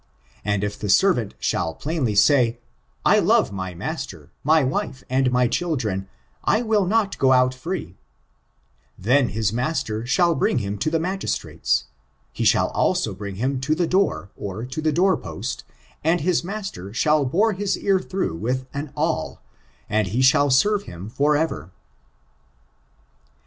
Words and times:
And 0.43 0.63
if 0.63 0.79
the 0.79 0.89
servant 0.89 1.35
shall 1.37 1.75
plainly 1.75 2.15
say, 2.15 2.57
I 3.05 3.19
love 3.19 3.51
my 3.51 3.67
I 3.67 3.71
I 3.73 3.75
master, 3.75 4.31
my 4.43 4.63
wife, 4.63 5.03
and 5.11 5.31
my 5.31 5.47
children, 5.47 6.09
I 6.43 6.63
will 6.63 6.87
not 6.87 7.19
go 7.19 7.31
out 7.33 7.53
free, 7.53 7.99
then 8.97 9.29
his 9.29 9.53
master 9.53 10.03
shall 10.07 10.33
bring 10.33 10.57
him 10.57 10.79
to 10.79 10.89
the 10.89 10.99
magistrates; 10.99 11.83
be 12.35 12.43
shall 12.45 12.69
also 12.69 13.13
bring 13.13 13.35
him 13.35 13.59
to 13.59 13.75
the 13.75 13.85
door, 13.85 14.31
or 14.35 14.65
to 14.65 14.81
the 14.81 14.91
door 14.91 15.17
post, 15.17 15.65
aod 16.03 16.21
his 16.21 16.43
master 16.43 16.91
shall 16.95 17.23
bore 17.23 17.53
his 17.53 17.77
ear 17.77 17.99
through 17.99 18.37
with 18.37 18.65
an 18.73 18.91
awl, 18.95 19.39
and 19.87 20.07
he 20.07 20.23
shall 20.23 20.49
serve 20.49 20.81
him 20.89 21.09
for 21.09 21.37
ever." 21.37 21.69